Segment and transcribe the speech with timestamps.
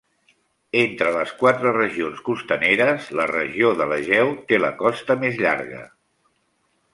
[0.83, 5.85] Entre les quatre regions costaneres, la regió de l'Egeu té la costa més llarga.